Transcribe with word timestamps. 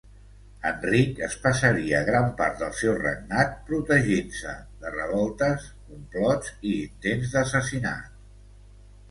Enric 0.67 1.19
es 1.25 1.33
passaria 1.43 1.99
gran 2.07 2.31
part 2.39 2.57
del 2.61 2.73
seu 2.77 2.95
regnat 3.01 3.53
protegint-se 3.67 4.55
de 4.87 4.95
revoltes, 4.97 5.69
complots 5.93 6.51
i 6.73 6.75
intents 6.89 7.37
d'assassinat. 7.39 8.11